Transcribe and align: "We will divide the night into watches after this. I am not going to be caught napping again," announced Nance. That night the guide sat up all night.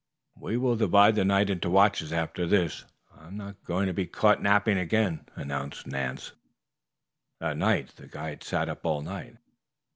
"We 0.35 0.57
will 0.57 0.75
divide 0.77 1.13
the 1.13 1.23
night 1.23 1.51
into 1.51 1.69
watches 1.69 2.11
after 2.11 2.47
this. 2.47 2.85
I 3.15 3.27
am 3.27 3.37
not 3.37 3.63
going 3.63 3.85
to 3.85 3.93
be 3.93 4.07
caught 4.07 4.41
napping 4.41 4.79
again," 4.79 5.27
announced 5.35 5.85
Nance. 5.85 6.31
That 7.39 7.57
night 7.57 7.89
the 7.97 8.07
guide 8.07 8.43
sat 8.43 8.67
up 8.67 8.83
all 8.83 9.03
night. 9.03 9.37